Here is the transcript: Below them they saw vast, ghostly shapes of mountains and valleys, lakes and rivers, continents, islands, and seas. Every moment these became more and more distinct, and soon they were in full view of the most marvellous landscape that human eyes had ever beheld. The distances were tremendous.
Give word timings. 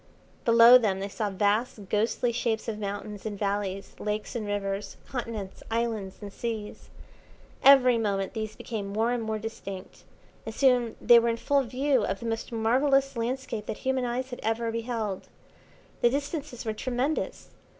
Below 0.45 0.79
them 0.79 0.99
they 0.99 1.07
saw 1.09 1.29
vast, 1.29 1.87
ghostly 1.89 2.31
shapes 2.31 2.67
of 2.67 2.79
mountains 2.79 3.23
and 3.23 3.37
valleys, 3.37 3.93
lakes 3.99 4.35
and 4.35 4.47
rivers, 4.47 4.97
continents, 5.07 5.61
islands, 5.69 6.17
and 6.23 6.33
seas. 6.33 6.89
Every 7.61 7.99
moment 7.99 8.33
these 8.33 8.55
became 8.55 8.87
more 8.87 9.11
and 9.11 9.21
more 9.21 9.37
distinct, 9.37 10.03
and 10.43 10.55
soon 10.55 10.95
they 10.99 11.19
were 11.19 11.29
in 11.29 11.37
full 11.37 11.61
view 11.61 12.03
of 12.03 12.19
the 12.19 12.25
most 12.25 12.51
marvellous 12.51 13.15
landscape 13.15 13.67
that 13.67 13.77
human 13.85 14.03
eyes 14.05 14.31
had 14.31 14.39
ever 14.41 14.71
beheld. 14.71 15.27
The 16.01 16.09
distances 16.09 16.65
were 16.65 16.73
tremendous. 16.73 17.49